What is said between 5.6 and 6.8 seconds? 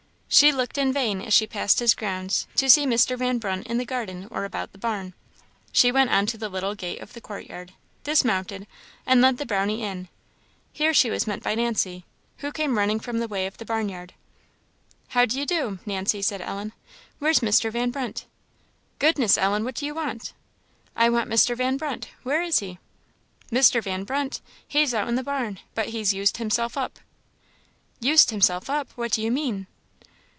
She went on to the little